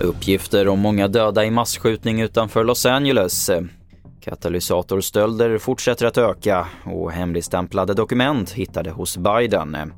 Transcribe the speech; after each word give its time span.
Uppgifter 0.00 0.68
om 0.68 0.80
många 0.80 1.08
döda 1.08 1.44
i 1.44 1.50
massskjutning 1.50 2.20
utanför 2.20 2.64
Los 2.64 2.86
Angeles. 2.86 3.50
Katalysatorstölder 4.20 5.58
fortsätter 5.58 6.06
att 6.06 6.18
öka 6.18 6.66
och 6.84 7.12
hemligstämplade 7.12 7.94
dokument 7.94 8.50
hittade 8.50 8.90
hos 8.90 9.16
Biden. 9.16 9.92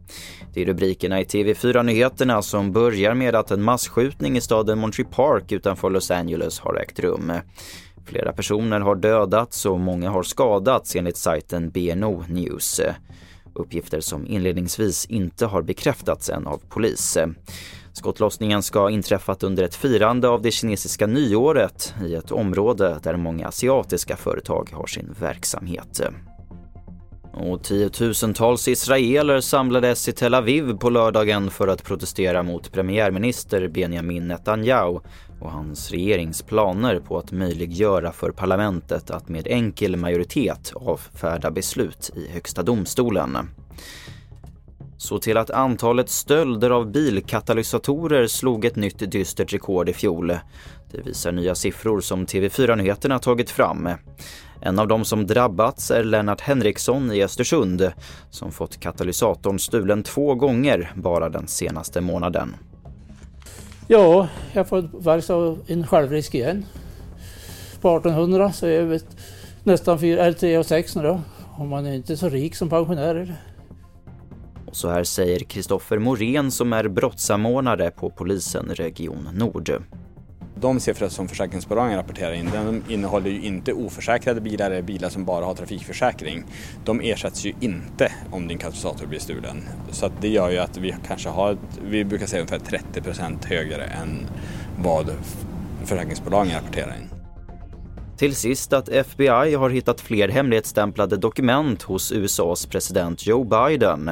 Det 0.54 0.62
är 0.62 0.66
rubrikerna 0.66 1.20
i 1.20 1.24
TV4-nyheterna 1.24 2.42
som 2.42 2.72
börjar 2.72 3.14
med 3.14 3.34
att 3.34 3.50
en 3.50 3.62
massskjutning 3.62 4.36
i 4.36 4.40
staden 4.40 4.78
Monterey 4.78 5.06
Park 5.10 5.52
utanför 5.52 5.90
Los 5.90 6.10
Angeles 6.10 6.60
har 6.60 6.74
ägt 6.74 6.98
rum. 6.98 7.32
Flera 8.06 8.32
personer 8.32 8.80
har 8.80 8.94
dödats 8.94 9.66
och 9.66 9.80
många 9.80 10.10
har 10.10 10.22
skadats 10.22 10.96
enligt 10.96 11.16
sajten 11.16 11.70
BNO 11.70 12.24
News. 12.28 12.80
Uppgifter 13.56 14.00
som 14.00 14.26
inledningsvis 14.26 15.06
inte 15.06 15.46
har 15.46 15.62
bekräftats 15.62 16.30
än 16.30 16.46
av 16.46 16.60
polis. 16.68 17.18
Skottlossningen 17.92 18.62
ska 18.62 18.80
ha 18.80 18.90
inträffat 18.90 19.42
under 19.42 19.62
ett 19.62 19.74
firande 19.74 20.28
av 20.28 20.42
det 20.42 20.50
kinesiska 20.50 21.06
nyåret 21.06 21.94
i 22.06 22.14
ett 22.14 22.32
område 22.32 22.98
där 23.02 23.16
många 23.16 23.48
asiatiska 23.48 24.16
företag 24.16 24.70
har 24.72 24.86
sin 24.86 25.14
verksamhet. 25.20 26.00
Och 27.36 27.62
tiotusentals 27.62 28.68
israeler 28.68 29.40
samlades 29.40 30.08
i 30.08 30.12
Tel 30.12 30.34
Aviv 30.34 30.76
på 30.76 30.90
lördagen 30.90 31.50
för 31.50 31.68
att 31.68 31.84
protestera 31.84 32.42
mot 32.42 32.72
premiärminister 32.72 33.68
Benjamin 33.68 34.28
Netanyahu 34.28 35.00
och 35.40 35.50
hans 35.50 35.90
regeringsplaner 35.90 37.00
på 37.00 37.18
att 37.18 37.32
möjliggöra 37.32 38.12
för 38.12 38.30
parlamentet 38.30 39.10
att 39.10 39.28
med 39.28 39.46
enkel 39.46 39.96
majoritet 39.96 40.72
avfärda 40.74 41.50
beslut 41.50 42.10
i 42.16 42.32
Högsta 42.32 42.62
domstolen. 42.62 43.38
Så 44.98 45.18
till 45.18 45.36
att 45.36 45.50
antalet 45.50 46.10
stölder 46.10 46.70
av 46.70 46.92
bilkatalysatorer 46.92 48.26
slog 48.26 48.64
ett 48.64 48.76
nytt 48.76 49.10
dystert 49.12 49.52
rekord 49.52 49.88
i 49.88 49.92
fjol. 49.92 50.38
Det 50.90 51.00
visar 51.04 51.32
nya 51.32 51.54
siffror 51.54 52.00
som 52.00 52.26
TV4 52.26 52.76
Nyheterna 52.76 53.18
tagit 53.18 53.50
fram. 53.50 53.88
En 54.60 54.78
av 54.78 54.88
dem 54.88 55.04
som 55.04 55.26
drabbats 55.26 55.90
är 55.90 56.04
Lennart 56.04 56.40
Henriksson 56.40 57.12
i 57.12 57.22
Östersund 57.22 57.92
som 58.30 58.52
fått 58.52 58.80
katalysatorn 58.80 59.58
stulen 59.58 60.02
två 60.02 60.34
gånger 60.34 60.92
bara 60.94 61.28
den 61.28 61.46
senaste 61.46 62.00
månaden. 62.00 62.56
Ja, 63.88 64.28
jag 64.52 64.68
får 64.68 65.02
verkstad 65.02 65.56
en 65.66 65.86
självrisk 65.86 66.34
igen. 66.34 66.66
På 67.80 67.96
1800 67.96 68.52
så 68.52 68.66
är 68.66 68.82
jag 68.82 69.00
nästan 69.64 69.98
4, 69.98 70.32
3 70.32 70.58
och 70.58 70.66
6 70.66 70.96
nu 70.96 71.02
då. 71.02 71.20
Om 71.58 71.68
man 71.68 71.86
är 71.86 71.94
inte 71.94 72.16
så 72.16 72.28
rik 72.28 72.56
som 72.56 72.68
pensionär. 72.68 73.36
Så 74.72 74.88
här 74.88 75.04
säger 75.04 75.38
Kristoffer 75.38 75.98
Morén 75.98 76.50
som 76.50 76.72
är 76.72 76.88
brottssamordnare 76.88 77.90
på 77.90 78.10
polisen 78.10 78.74
Region 78.74 79.28
Nord. 79.34 79.82
De 80.60 80.80
siffror 80.80 81.08
som 81.08 81.28
försäkringsbolagen 81.28 81.96
rapporterar 81.96 82.32
in 82.32 82.50
de 82.52 82.82
innehåller 82.92 83.30
ju 83.30 83.42
inte 83.42 83.72
oförsäkrade 83.72 84.40
bilar 84.40 84.70
eller 84.70 84.82
bilar 84.82 85.08
som 85.08 85.24
bara 85.24 85.44
har 85.44 85.54
trafikförsäkring. 85.54 86.44
De 86.84 87.00
ersätts 87.00 87.44
ju 87.44 87.54
inte 87.60 88.12
om 88.30 88.48
din 88.48 88.58
katalysator 88.58 89.06
blir 89.06 89.18
stulen. 89.18 89.68
Så 89.90 90.10
det 90.20 90.28
gör 90.28 90.50
ju 90.50 90.58
att 90.58 90.76
vi 90.76 90.94
kanske 91.06 91.28
har, 91.28 91.56
vi 91.84 92.04
brukar 92.04 92.26
säga 92.26 92.40
ungefär 92.42 92.58
30 92.58 93.02
procent 93.02 93.44
högre 93.44 93.84
än 93.84 94.26
vad 94.78 95.10
försäkringsbolagen 95.84 96.54
rapporterar 96.54 96.96
in. 96.96 97.08
Till 98.16 98.34
sist 98.34 98.72
att 98.72 98.88
FBI 98.88 99.54
har 99.54 99.70
hittat 99.70 100.00
fler 100.00 100.28
hemligstämplade 100.28 101.16
dokument 101.16 101.82
hos 101.82 102.12
USAs 102.12 102.66
president 102.66 103.26
Joe 103.26 103.44
Biden. 103.44 104.10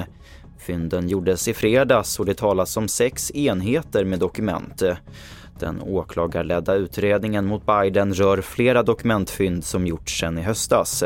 Fynden 0.59 1.09
gjordes 1.09 1.48
i 1.48 1.55
fredags 1.55 2.20
och 2.20 2.27
det 2.27 2.34
talas 2.34 2.77
om 2.77 2.89
sex 2.89 3.31
enheter 3.31 4.05
med 4.05 4.19
dokument. 4.19 4.83
Den 5.58 5.83
åklagarledda 5.83 6.74
utredningen 6.74 7.47
mot 7.47 7.66
Biden 7.66 8.15
rör 8.15 8.41
flera 8.41 8.82
dokumentfynd 8.82 9.65
som 9.65 9.87
gjorts 9.87 10.20
sedan 10.20 10.38
i 10.38 10.42
höstas. 10.42 11.04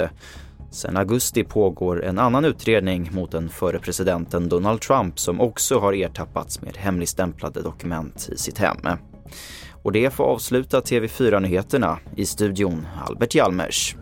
Sen 0.70 0.96
augusti 0.96 1.44
pågår 1.44 2.04
en 2.04 2.18
annan 2.18 2.44
utredning 2.44 3.10
mot 3.12 3.30
den 3.30 3.48
före 3.48 3.78
presidenten 3.78 4.48
Donald 4.48 4.80
Trump 4.80 5.18
som 5.18 5.40
också 5.40 5.78
har 5.78 5.92
ertappats 5.92 6.62
med 6.62 6.76
hemligstämplade 6.76 7.62
dokument 7.62 8.28
i 8.32 8.36
sitt 8.36 8.58
hem. 8.58 8.76
Och 9.82 9.92
det 9.92 10.10
får 10.10 10.24
avsluta 10.24 10.80
TV4-nyheterna 10.80 11.98
i 12.16 12.26
studion 12.26 12.86
Albert 13.06 13.34
Hjalmers. 13.34 13.96